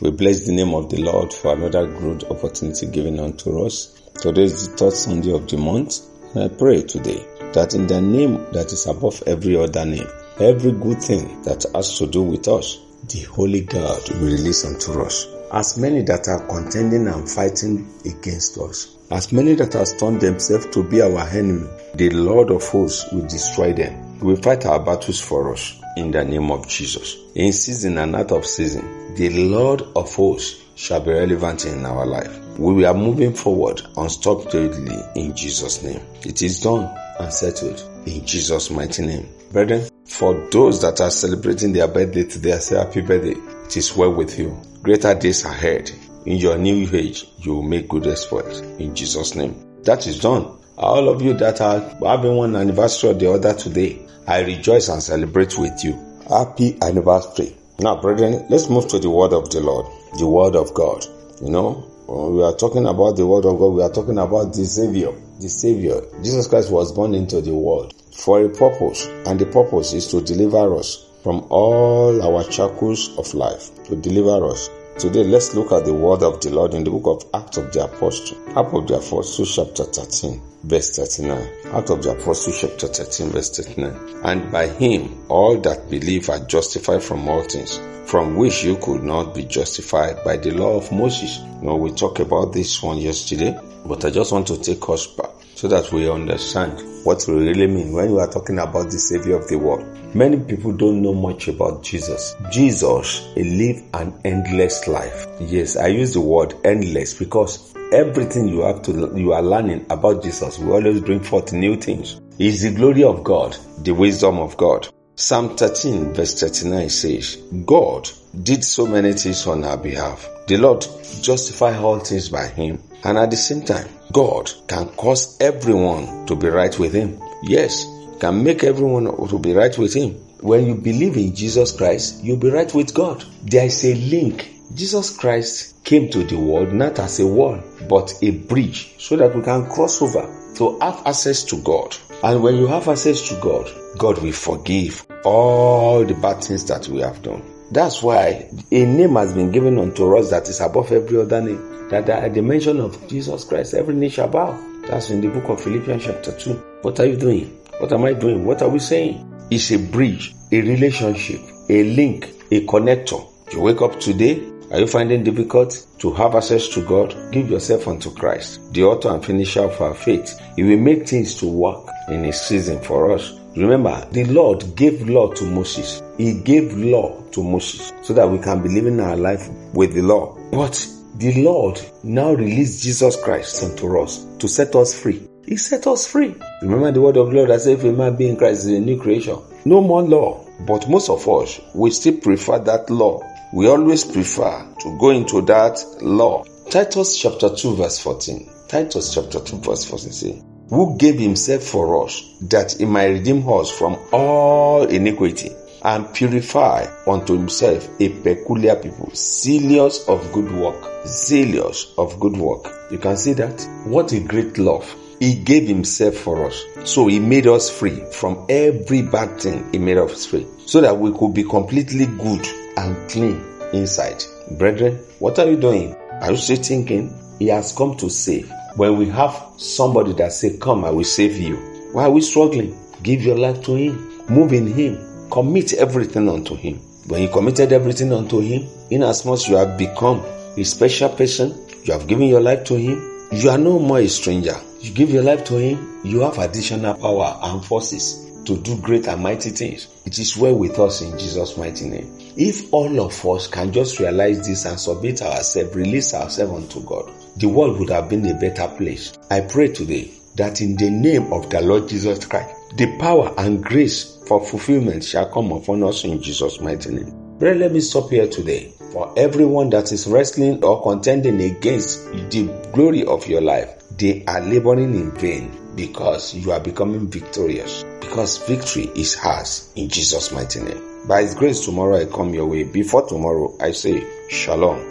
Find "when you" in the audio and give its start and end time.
130.40-130.74, 142.42-142.66, 237.06-237.28